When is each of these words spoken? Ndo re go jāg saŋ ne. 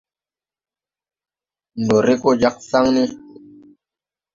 Ndo 1.81 1.97
re 2.05 2.13
go 2.21 2.31
jāg 2.41 2.55
saŋ 2.69 2.85
ne. 2.95 3.03